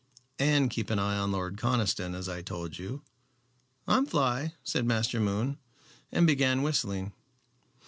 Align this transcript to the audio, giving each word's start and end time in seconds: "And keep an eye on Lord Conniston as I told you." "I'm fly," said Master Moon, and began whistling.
"And 0.39 0.71
keep 0.71 0.89
an 0.89 0.97
eye 0.97 1.15
on 1.15 1.31
Lord 1.31 1.57
Conniston 1.57 2.15
as 2.15 2.27
I 2.27 2.41
told 2.41 2.79
you." 2.79 3.03
"I'm 3.87 4.07
fly," 4.07 4.55
said 4.63 4.83
Master 4.83 5.19
Moon, 5.19 5.59
and 6.11 6.25
began 6.25 6.63
whistling. 6.63 7.11